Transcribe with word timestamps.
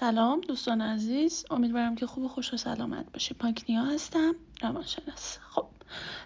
سلام 0.00 0.40
دوستان 0.40 0.80
عزیز. 0.80 1.44
امیدوارم 1.50 1.94
که 1.94 2.06
خوب 2.06 2.24
و 2.24 2.28
خوش 2.28 2.54
و 2.54 2.56
سلامت 2.56 3.12
باشی. 3.12 3.34
پاکنیا 3.34 3.84
هستم. 3.84 4.34
روانشناس. 4.62 5.38
خب 5.50 5.66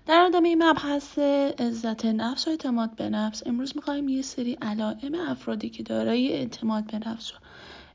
در 0.06 0.25
ادامه 0.27 0.56
مبحث 0.56 1.18
عزت 1.59 2.04
نفس 2.04 2.46
و 2.46 2.50
اعتماد 2.50 2.96
به 2.96 3.11
نفس. 3.11 3.43
امروز 3.46 3.72
می‌خوایم 3.77 4.08
یه 4.08 4.22
سری 4.22 4.53
علائم 4.62 5.14
افرادی 5.14 5.71
که 5.71 5.82
دارای 5.82 6.32
اعتماد 6.32 6.85
به 6.87 6.98
نفس 7.08 7.32
و 7.32 7.36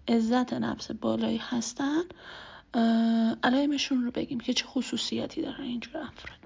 عزت 0.08 0.54
نفس 0.54 0.92
بالایی 0.92 1.38
هستن 1.38 2.04
علائمشون 3.44 4.04
رو 4.04 4.12
بگیم 4.12 4.40
که 4.40 4.54
چه 4.54 4.66
خصوصیاتی 4.66 5.42
دارن 5.42 5.64
اینجور 5.64 5.98
افراد. 5.98 6.40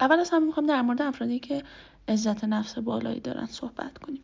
اول 0.00 0.20
از 0.20 0.30
همه 0.30 0.46
می‌خوام 0.46 0.66
در 0.66 0.82
مورد 0.82 1.02
افرادی 1.02 1.38
که 1.38 1.62
عزت 2.08 2.44
نفس 2.44 2.78
بالایی 2.78 3.20
دارن 3.20 3.46
صحبت 3.46 3.98
کنیم. 3.98 4.22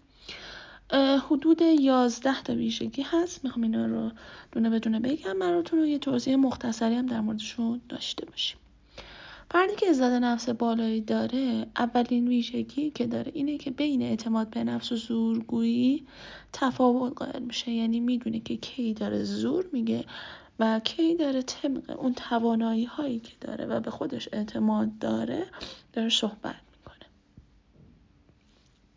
حدود 1.31 1.63
یازده 1.63 2.43
تا 2.43 2.55
ویژگی 2.55 3.03
هست. 3.03 3.45
می‌خوام 3.45 3.63
اینا 3.63 3.87
رو 3.87 4.11
دونه 4.53 4.71
بدونه 4.71 5.01
بگم 5.01 5.39
براتون 5.39 5.79
و 5.79 5.87
یه 5.87 5.99
توضیح 5.99 6.37
مختصری 6.37 6.95
هم 6.95 7.07
در 7.07 7.21
موردشون 7.21 7.81
داشته 7.89 8.27
باشیم. 8.27 8.59
فردی 9.51 9.75
که 9.77 9.91
عزت 9.91 10.03
نفس 10.03 10.49
بالایی 10.49 11.01
داره 11.01 11.67
اولین 11.77 12.29
ویژگی 12.29 12.91
که 12.91 13.07
داره 13.07 13.33
اینه 13.35 13.59
که 13.59 13.71
بین 13.71 14.03
اعتماد 14.03 14.51
به 14.51 14.65
نفس 14.65 14.93
و 14.93 14.97
زورگویی 14.97 16.07
تفاوت 16.53 17.13
قائل 17.17 17.43
میشه. 17.43 17.71
یعنی 17.71 18.01
می‌دونه 18.01 18.41
که 18.41 18.57
کی 18.57 18.95
داره 18.95 19.25
زور 19.25 19.67
میگه 19.73 20.05
و 20.59 20.81
کی 20.85 21.15
داره 21.15 21.43
طبق 21.43 22.01
اون 22.01 22.15
توانایی 22.15 22.85
هایی 22.85 23.19
که 23.19 23.33
داره 23.41 23.67
و 23.67 23.81
به 23.81 23.91
خودش 23.91 24.29
اعتماد 24.33 24.99
داره 24.99 25.47
داره 25.93 26.09
صحبت 26.09 26.57
می‌کنه. 26.73 27.07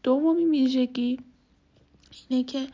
دومی 0.03 0.45
ویژگی 0.45 1.19
اینه 2.29 2.43
که 2.43 2.67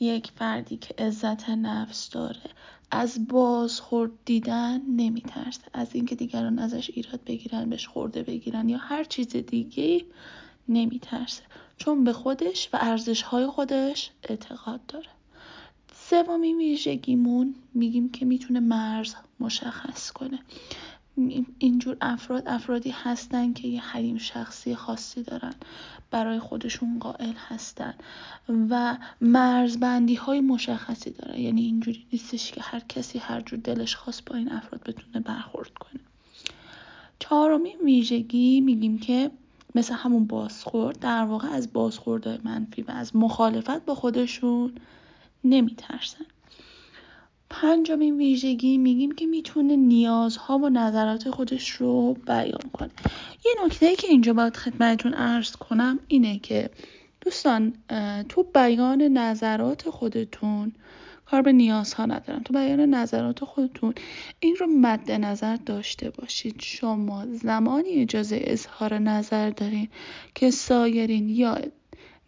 یک 0.00 0.30
فردی 0.36 0.76
که 0.76 0.94
عزت 1.04 1.50
نفس 1.50 2.10
داره 2.10 2.50
از 2.90 3.28
بازخورد 3.28 4.10
دیدن 4.24 4.80
نمیترسه. 4.96 5.62
از 5.72 5.88
اینکه 5.92 6.14
دیگران 6.14 6.58
ازش 6.58 6.90
ایراد 6.94 7.20
بگیرن 7.26 7.70
بهش 7.70 7.86
خورده 7.86 8.22
بگیرن 8.22 8.68
یا 8.68 8.78
هر 8.78 9.04
چیز 9.04 9.28
دیگه 9.28 10.04
نمیترسه. 10.68 11.42
چون 11.76 12.04
به 12.04 12.12
خودش 12.12 12.68
و 12.72 12.78
ارزش 12.80 13.22
های 13.22 13.46
خودش 13.46 14.10
اعتقاد 14.22 14.86
داره. 14.86 15.08
سومین 15.94 16.58
ویژگیمون 16.58 17.54
میگیم 17.74 18.08
که 18.08 18.24
می‌تونه 18.24 18.60
مرز 18.60 19.14
مشخص 19.40 20.10
کنه. 20.10 20.38
اینجور 21.58 21.96
افراد 22.00 22.42
افرادی 22.46 22.90
هستن 22.90 23.52
که 23.52 23.68
یه 23.68 23.80
حریم 23.80 24.18
شخصی 24.18 24.74
خاصی 24.74 25.22
دارن 25.22 25.54
برای 26.10 26.38
خودشون 26.38 26.98
قائل 26.98 27.32
هستن 27.48 27.94
و 28.70 28.96
مرزبندی 29.20 30.14
های 30.14 30.40
مشخصی 30.40 31.10
دارن. 31.10 31.40
یعنی 31.40 31.62
اینجوری 31.62 32.06
نیستش 32.12 32.52
که 32.52 32.60
هر 32.60 32.80
کسی 32.80 33.18
هر 33.18 33.40
جور 33.40 33.58
دلش 33.58 33.96
خواست 33.96 34.24
با 34.24 34.36
این 34.36 34.52
افراد 34.52 34.82
بتونه 34.82 35.20
برخورد 35.20 35.72
کنه. 35.72 36.00
چهارمین 37.18 37.76
ویژگی 37.84 38.60
میگیم 38.60 38.98
که 38.98 39.30
مثل 39.74 39.94
همون 39.94 40.26
بازخورد 40.26 40.98
در 40.98 41.24
واقع 41.24 41.48
از 41.48 41.72
بازخوردهای 41.72 42.38
منفی 42.44 42.82
و 42.82 42.90
از 42.90 43.16
مخالفت 43.16 43.84
با 43.84 43.94
خودشون 43.94 44.72
نمیترسن. 45.44 46.24
پنجمین 47.52 48.16
ویژگی 48.16 48.78
میگیم 48.78 49.12
که 49.12 49.26
می‌تونه 49.26 49.76
نیازها 49.76 50.58
و 50.58 50.68
نظرات 50.68 51.30
خودش 51.30 51.70
رو 51.70 52.16
بیان 52.26 52.70
کنه. 52.72 52.90
یه 53.44 53.52
نکته 53.64 53.96
که 53.96 54.08
اینجا 54.08 54.32
باید 54.32 54.56
خدمتتون 54.56 55.14
ارز 55.14 55.56
کنم 55.56 55.98
اینه 56.08 56.38
که 56.38 56.70
دوستان 57.20 57.72
تو 58.28 58.42
بیان 58.54 59.02
نظرات 59.02 59.90
خودتون 59.90 60.72
کار 61.24 61.42
به 61.42 61.52
نیازها 61.52 62.06
ندارم 62.06 62.42
تو 62.42 62.52
بیان 62.52 62.80
نظرات 62.80 63.44
خودتون 63.44 63.94
این 64.40 64.56
رو 64.56 64.66
مد 64.66 65.10
نظر 65.10 65.56
داشته 65.56 66.10
باشید. 66.10 66.54
شما 66.58 67.26
زمانی 67.26 67.88
اجازه 67.90 68.40
اظهار 68.44 68.98
نظر 68.98 69.50
دارین 69.50 69.88
که 70.34 70.50
سایرین 70.50 71.28
یا 71.28 71.58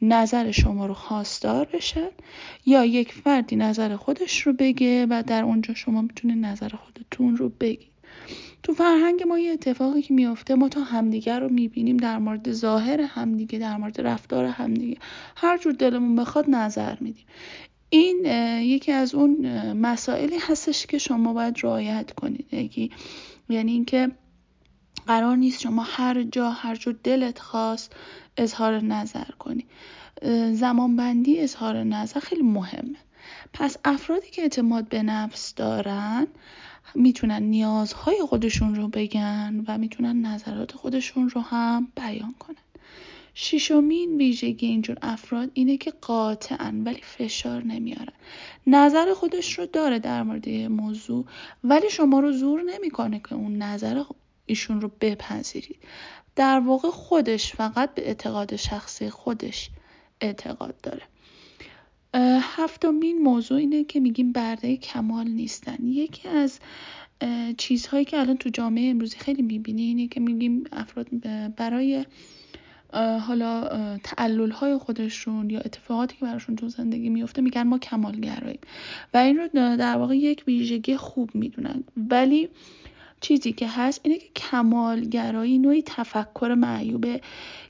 نظر 0.08 0.50
شما 0.50 0.86
رو 0.86 0.94
خواستار 0.94 1.68
بشن 1.72 2.08
یا 2.66 2.84
یک 2.84 3.12
فردی 3.12 3.56
نظر 3.56 3.96
خودش 3.96 4.40
رو 4.40 4.52
بگه 4.52 5.06
و 5.10 5.22
در 5.26 5.44
اونجا 5.44 5.74
شما 5.74 6.02
می‌تونید 6.02 6.44
نظر 6.44 6.68
خودتون 6.68 7.36
رو 7.36 7.48
بگید. 7.60 7.94
تو 8.62 8.72
فرهنگ 8.72 9.22
ما 9.22 9.38
یه 9.38 9.52
اتفاقی 9.52 10.02
که 10.02 10.14
میافته 10.14 10.54
ما 10.54 10.68
تا 10.68 10.80
همدیگر 10.80 11.40
رو 11.40 11.48
می‌بینیم 11.48 11.96
در 11.96 12.18
مورد 12.18 12.52
ظاهر 12.52 13.00
همدیگه 13.00 13.58
در 13.58 13.76
مورد 13.76 14.00
رفتار 14.00 14.44
همدیگه. 14.44 14.96
هر 15.36 15.58
جور 15.58 15.72
دلمون 15.72 16.16
بخواد 16.16 16.50
نظر 16.50 16.96
میدیم. 17.00 17.24
این 17.90 18.24
یکی 18.60 18.92
از 18.92 19.14
اون 19.14 19.46
مسائلی 19.72 20.38
هستش 20.40 20.86
که 20.86 20.98
شما 20.98 21.32
باید 21.32 21.58
رعایت 21.62 22.12
کنید. 22.12 22.46
یعنی 23.48 23.72
اینکه 23.72 24.10
قرار 25.06 25.36
نیست 25.36 25.60
شما 25.60 25.82
هر 25.82 26.22
جا 26.22 26.50
هر 26.50 26.74
جور 26.76 26.96
دلت 27.04 27.38
خواست 27.38 27.92
اظهار 28.36 28.80
نظر 28.80 29.30
کنی. 29.38 29.66
زمانبندی 30.52 31.40
اظهار 31.40 31.82
نظر 31.82 32.20
خیلی 32.20 32.42
مهمه. 32.42 32.98
پس 33.52 33.76
افرادی 33.84 34.30
که 34.30 34.42
اعتماد 34.42 34.88
به 34.88 35.02
نفس 35.02 35.54
دارن 35.54 36.26
می‌تونن 36.94 37.42
نیازهای 37.42 38.22
خودشون 38.28 38.74
رو 38.74 38.88
بگن 38.88 39.64
و 39.68 39.78
می‌تونن 39.78 40.26
نظرات 40.26 40.72
خودشون 40.72 41.28
رو 41.28 41.40
هم 41.40 41.88
بیان 41.96 42.34
کنن. 42.38 42.56
ششمین 43.34 44.16
ویژگی 44.16 44.66
اینجور 44.66 44.96
افراد 45.02 45.50
اینه 45.54 45.76
که 45.76 45.90
قاطعن 45.90 46.84
ولی 46.84 47.00
فشار 47.02 47.64
نمیارن. 47.64 48.12
نظر 48.66 49.14
خودش 49.14 49.58
رو 49.58 49.66
داره 49.66 49.98
در 49.98 50.22
مورد 50.22 50.48
موضوع 50.48 51.24
ولی 51.64 51.90
شما 51.90 52.20
رو 52.20 52.32
زور 52.32 52.62
نمی‌کنه 52.62 53.18
که 53.18 53.34
اون 53.34 53.56
نظر 53.62 54.02
ایشون 54.46 54.80
رو 54.80 54.90
بپذیرید. 55.00 55.78
در 56.36 56.60
واقع 56.60 56.90
خودش 56.90 57.54
فقط 57.54 57.94
به 57.94 58.06
اعتقاد 58.06 58.56
شخصی 58.56 59.10
خودش 59.10 59.70
اعتقاد 60.20 60.80
داره. 60.82 61.02
هفتمین 62.40 63.22
موضوع 63.22 63.58
اینه 63.58 63.84
که 63.84 64.00
میگیم 64.00 64.32
برده 64.32 64.76
کمال 64.76 65.28
نیستن. 65.28 65.86
یکی 65.86 66.28
از 66.28 66.58
چیزهایی 67.56 68.04
که 68.04 68.18
الان 68.18 68.36
تو 68.36 68.50
جامعه 68.50 68.90
امروزی 68.90 69.18
خیلی 69.18 69.42
می‌بینی 69.42 69.82
اینه 69.82 70.08
که 70.08 70.20
میگیم 70.20 70.64
افراد 70.72 71.06
برای 71.56 72.06
حالا 73.20 73.68
تعلل 73.98 74.50
های 74.50 74.78
خودشون 74.78 75.50
یا 75.50 75.60
اتفاقاتی 75.60 76.16
که 76.16 76.24
براشون 76.24 76.56
تو 76.56 76.68
زندگی 76.68 77.08
میفته 77.08 77.42
میگن 77.42 77.62
ما 77.62 77.78
کمالگراییم. 77.78 78.60
و 79.14 79.16
این 79.16 79.36
رو 79.36 79.48
در 79.76 79.96
واقع 79.96 80.16
یک 80.16 80.44
ویژگی 80.46 80.96
خوب 80.96 81.30
می‌دونن. 81.34 81.84
ولی 81.96 82.48
چیزی 83.24 83.52
که 83.52 83.68
هست 83.68 84.00
اینه 84.02 84.18
که 84.18 84.28
کمالگرایی 84.36 85.58
نوعی 85.58 85.82
تفکر 85.86 86.54
معیوبه 86.58 87.20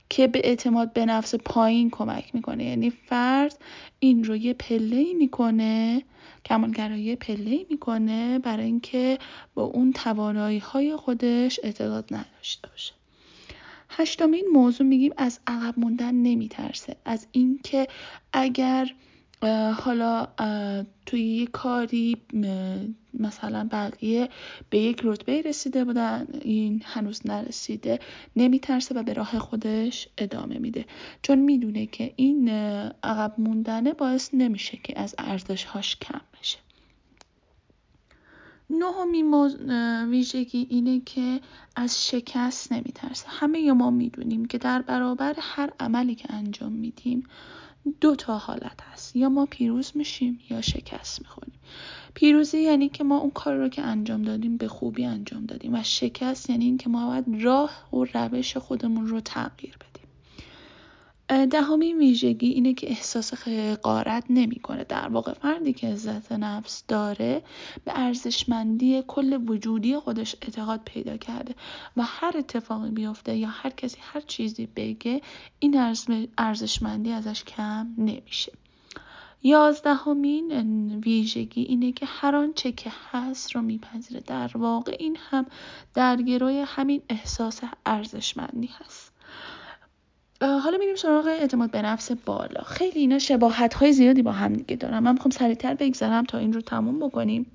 که 0.09 0.27
به 0.27 0.41
اعتماد 0.43 0.93
به 0.93 1.05
نفس 1.05 1.35
پایین 1.35 1.89
کمک 1.89 2.35
می‌کنه. 2.35 2.63
یعنی 2.63 2.89
فرد 2.89 3.57
این 3.99 4.23
رو 4.23 4.35
یه 4.35 4.53
پله 4.53 5.13
می‌کنه 5.13 6.03
کمالگرایی 6.45 7.15
پله 7.15 7.65
می‌کنه 7.69 8.39
برای 8.39 8.65
اینکه 8.65 9.17
با 9.53 9.63
اون 9.63 9.93
توانایی 9.93 10.59
های 10.59 10.95
خودش 10.95 11.59
اعتقاد 11.63 12.05
نداشته 12.11 12.69
باشه. 12.69 12.93
هشتمین 13.89 14.45
موضوع 14.53 14.87
میگیم 14.87 15.13
از 15.17 15.39
عقب 15.47 15.73
موندن 15.79 16.15
نمیترسه. 16.15 16.95
از 17.05 17.27
اینکه 17.31 17.87
اگر 18.33 18.93
حالا 19.77 20.27
توی 21.05 21.21
یه 21.21 21.47
کاری 21.47 22.17
مثلا 23.13 23.67
بقیه 23.71 24.29
به 24.69 24.77
یک 24.77 25.01
رتبه 25.03 25.41
رسیده 25.41 25.85
بودن 25.85 26.27
این 26.41 26.81
هنوز 26.85 27.21
نرسیده 27.27 27.99
نمیترسه 28.35 28.95
و 28.95 29.03
به 29.03 29.13
راه 29.13 29.39
خودش 29.39 30.07
ادامه 30.17 30.57
میده. 30.57 30.85
چون 31.21 31.39
می‌دونه 31.39 31.85
که 31.85 32.13
این 32.15 32.49
عقب 33.03 33.33
موندنه 33.37 33.93
باعث 33.93 34.29
نمیشه 34.33 34.77
که 34.77 34.99
از 34.99 35.15
ارزش 35.17 35.63
هاش 35.63 35.95
کم 35.95 36.21
بشه. 36.39 36.57
نهمین 38.69 39.33
ویژگی 40.09 40.67
اینه 40.69 41.01
که 41.05 41.39
از 41.75 42.07
شکست 42.07 42.71
نمیترسه. 42.71 43.25
همه 43.29 43.71
ما 43.71 43.89
می‌دونیم 43.89 44.45
که 44.45 44.57
در 44.57 44.81
برابر 44.81 45.35
هر 45.39 45.69
عملی 45.79 46.15
که 46.15 46.33
انجام 46.33 46.71
میدیم 46.71 47.23
دو 48.01 48.15
تا 48.15 48.37
حالت 48.37 48.81
هست. 48.81 49.15
یا 49.15 49.29
ما 49.29 49.45
پیروز 49.45 49.91
میشیم 49.95 50.39
یا 50.49 50.61
شکست 50.61 51.21
می‌خوریم. 51.21 51.53
پیروزی 52.13 52.59
یعنی 52.59 52.89
که 52.89 53.03
ما 53.03 53.17
اون 53.17 53.31
کار 53.31 53.55
رو 53.55 53.69
که 53.69 53.81
انجام 53.81 54.21
دادیم 54.21 54.57
به 54.57 54.67
خوبی 54.67 55.05
انجام 55.05 55.45
دادیم 55.45 55.73
و 55.73 55.83
شکست 55.83 56.49
یعنی 56.49 56.65
اینکه 56.65 56.89
ما 56.89 57.07
باید 57.07 57.43
راه 57.43 57.71
و 57.93 58.05
روش 58.13 58.57
خودمون 58.57 59.07
رو 59.07 59.21
تغییر 59.21 59.75
بدیم. 59.77 60.04
دهمین 61.27 61.97
ویژگی 61.97 62.47
اینه 62.47 62.73
که 62.73 62.89
احساس 62.89 63.33
حقارت 63.33 64.23
نمی‌کنه. 64.29 64.83
در 64.83 65.07
واقع 65.07 65.33
فردی 65.33 65.73
که 65.73 65.87
عزت 65.87 66.31
نفس 66.31 66.83
داره 66.87 67.41
به 67.85 67.99
ارزشمندی 67.99 69.03
کل 69.07 69.39
وجودی 69.47 69.97
خودش 69.97 70.35
اعتقاد 70.41 70.81
پیدا 70.85 71.17
کرده 71.17 71.55
و 71.97 72.03
هر 72.05 72.37
اتفاقی 72.37 72.89
بیفته 72.89 73.35
یا 73.35 73.47
هر 73.47 73.69
کسی 73.69 73.97
هر 74.01 74.21
چیزی 74.21 74.67
بگه 74.75 75.21
این 75.59 75.95
ارزشمندی 76.37 77.11
ازش 77.11 77.43
کم 77.43 77.87
نمیشه. 77.97 78.51
یازدهمین 79.43 80.51
ویژگی 81.05 81.61
اینه 81.61 81.91
که 81.91 82.05
هر 82.05 82.35
آنچه 82.35 82.71
که 82.71 82.91
هست 83.11 83.51
رو 83.51 83.61
میپذیره. 83.61 84.19
در 84.19 84.51
واقع 84.55 84.95
این 84.99 85.17
هم 85.29 85.45
در 85.93 86.21
گروه 86.21 86.63
همین 86.67 87.01
احساس 87.09 87.61
ارزشمندی 87.85 88.69
هست. 88.73 89.14
حالا 90.41 90.77
میریم 90.77 90.95
سراغ 90.95 91.25
اعتماد 91.25 91.71
به 91.71 91.81
نفس 91.81 92.11
بالا. 92.11 92.61
خیلی 92.61 92.99
اینا 92.99 93.19
شباهت 93.19 93.73
های 93.73 93.93
زیادی 93.93 94.21
با 94.21 94.31
هم 94.31 94.53
دیگه 94.53 94.75
دارم 94.75 95.03
من 95.03 95.11
می‌خوام 95.11 95.31
سریعتر 95.31 95.73
بگذرم 95.73 96.23
تا 96.23 96.37
این 96.37 96.53
رو 96.53 96.61
تموم 96.61 96.99
بکنیم. 96.99 97.45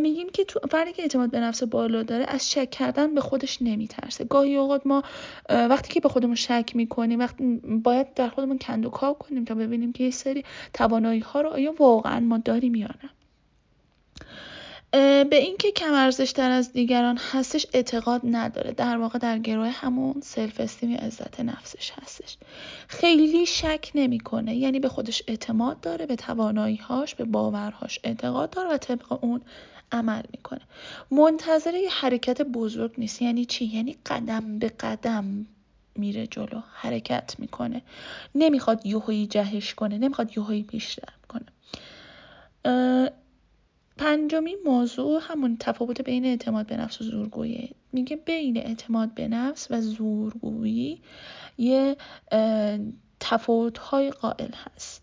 میگیم 0.00 0.28
که 0.32 0.44
تو 0.44 0.60
فردی 0.70 0.92
که 0.92 1.02
اعتماد 1.02 1.30
به 1.30 1.40
نفس 1.40 1.62
بالا 1.62 2.02
داره 2.02 2.24
از 2.28 2.50
شک 2.50 2.70
کردن 2.70 3.14
به 3.14 3.20
خودش 3.20 3.62
نمیترسه. 3.62 4.24
گاهی 4.24 4.56
اوقات 4.56 4.86
ما 4.86 5.02
وقتی 5.48 5.92
که 5.92 6.00
به 6.00 6.08
خودمون 6.08 6.34
شک 6.34 6.72
می‌کنیم 6.74 7.18
وقتی 7.18 7.60
باید 7.64 8.14
در 8.14 8.28
خودمون 8.28 8.58
کند 8.58 8.86
و 8.86 8.90
کاو 8.90 9.14
کنیم 9.14 9.44
تا 9.44 9.54
ببینیم 9.54 9.92
که 9.92 10.04
یه 10.04 10.10
سری 10.10 10.44
توانایی 10.74 11.20
ها 11.20 11.40
رو 11.40 11.48
آیا 11.48 11.74
واقعا 11.78 12.20
ما 12.20 12.38
داریم 12.38 12.74
یا 12.74 12.88
نه. 13.02 13.10
به 15.30 15.36
اینکه 15.36 15.70
کم 15.70 15.94
ارزشتر 15.94 16.50
از 16.50 16.72
دیگران 16.72 17.18
هستش 17.32 17.66
اعتقاد 17.72 18.20
نداره. 18.24 18.72
در 18.72 18.96
واقع 18.96 19.18
در 19.18 19.38
گروه 19.38 19.68
همون 19.68 20.14
سلف 20.22 20.60
استیم 20.60 20.90
یا 20.90 20.98
عزت 20.98 21.40
نفسش 21.40 21.92
هستش. 22.02 22.36
خیلی 22.88 23.46
شک 23.46 23.90
نمی‌کنه. 23.94 24.56
یعنی 24.56 24.80
به 24.80 24.88
خودش 24.88 25.22
اعتماد 25.28 25.80
داره 25.80 26.06
به 26.06 26.16
تواناییهاش 26.16 27.14
به 27.14 27.24
باورهاش 27.24 27.98
اعتقاد 28.04 28.50
داره 28.50 28.68
و 28.74 28.76
طبق 28.78 29.24
اون 29.24 29.40
عمل 29.92 30.22
می‌کنه. 30.32 30.60
منتظر 31.10 31.74
یه 31.74 31.90
حرکت 31.90 32.42
بزرگ 32.42 32.94
نیست. 32.98 33.22
یعنی 33.22 33.44
چی؟ 33.44 33.64
یعنی 33.64 33.96
قدم 34.06 34.58
به 34.58 34.68
قدم 34.68 35.46
میره 35.96 36.26
جلو 36.26 36.60
حرکت 36.72 37.34
می‌کنه. 37.38 37.82
نمی‌خواد 38.34 38.86
یوهایی 38.86 39.26
جهش 39.26 39.74
کنه 39.74 39.98
نمی‌خواد 39.98 40.36
یوهایی 40.36 40.62
بیشتر 40.62 41.12
کنه. 41.28 41.46
پنجمین 44.02 44.58
موضوع 44.64 45.20
همون 45.22 45.56
تفاوت 45.60 46.00
بین 46.00 46.24
اعتماد 46.24 46.66
به 46.66 46.76
نفس 46.76 47.00
و 47.00 47.04
زورگویی. 47.04 47.70
میگه 47.92 48.16
بین 48.16 48.56
اعتماد 48.56 49.14
به 49.14 49.28
نفس 49.28 49.66
و 49.70 49.80
زورگویی 49.80 51.00
یه 51.58 51.96
تفاوت 53.20 53.78
های 53.78 54.10
قائل 54.10 54.50
هست. 54.54 55.02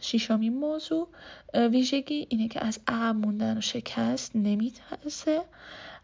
ششمین 0.00 0.58
موضوع 0.58 1.08
ویژگی 1.54 2.26
اینه 2.28 2.48
که 2.48 2.64
از 2.64 2.80
عقب 2.86 3.16
موندن 3.16 3.58
و 3.58 3.60
شکست 3.60 4.36
نمیترسه. 4.36 5.42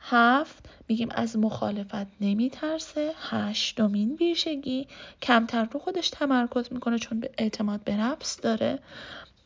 هفت 0.01 0.69
میگیم 0.89 1.09
از 1.11 1.39
مخالفت 1.39 2.07
نمیترسه. 2.21 3.13
هشتمین 3.31 4.17
ویژگی 4.21 4.87
کمتر 5.23 5.65
رو 5.65 5.81
خودش 5.81 6.11
تمرکز 6.11 6.73
می‌کنه 6.73 6.99
چون 6.99 7.21
به 7.21 7.31
اعتماد 7.39 7.85
به 7.85 7.97
نفس 7.97 8.41
داره. 8.41 8.79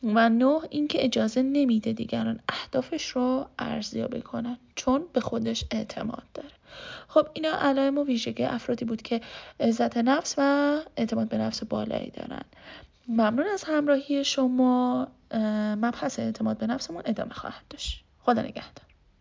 و 0.03 0.29
نه 0.29 0.59
اینکه 0.69 1.05
اجازه 1.05 1.41
نمیده 1.41 1.93
دیگران 1.93 2.39
اهدافش 2.49 3.09
رو 3.09 3.47
ارزیابی 3.59 4.21
کنن 4.21 4.57
چون 4.75 5.05
به 5.13 5.19
خودش 5.19 5.65
اعتماد 5.71 6.23
داره. 6.33 6.49
خب 7.07 7.27
اینا 7.33 7.51
علائم 7.51 7.97
و 7.97 8.03
ویژگی 8.03 8.43
افرادی 8.43 8.85
بود 8.85 9.01
که 9.01 9.21
عزت 9.59 9.97
نفس 9.97 10.35
و 10.37 10.79
اعتماد 10.97 11.29
به 11.29 11.37
نفس 11.37 11.63
بالایی 11.63 12.09
دارن. 12.09 12.43
ممنون 13.07 13.45
از 13.53 13.63
همراهی 13.63 14.23
شما. 14.23 15.07
مبحث 15.77 16.19
اعتماد 16.19 16.57
به 16.57 16.67
نفسمون 16.67 17.03
ادامه 17.05 17.33
خواهد 17.33 17.63
داشت. 17.69 18.03
خدا 18.19 18.41
نگهدار. 18.41 18.88